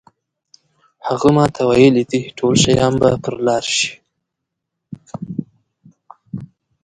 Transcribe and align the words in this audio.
هغه 1.07 1.29
ماته 1.37 1.61
ویلي 1.69 2.03
دي 2.11 2.21
ټول 2.37 2.53
شیان 2.63 2.93
به 3.01 3.09
پر 3.23 3.35
لار 3.45 3.65
شي. 3.77 3.91